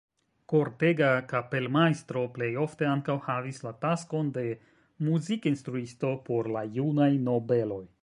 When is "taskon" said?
3.87-4.35